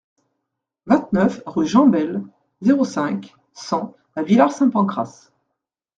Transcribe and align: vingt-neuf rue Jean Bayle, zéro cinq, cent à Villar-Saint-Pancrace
vingt-neuf 0.87 1.43
rue 1.45 1.67
Jean 1.67 1.85
Bayle, 1.85 2.23
zéro 2.63 2.83
cinq, 2.85 3.35
cent 3.53 3.95
à 4.15 4.23
Villar-Saint-Pancrace 4.23 5.31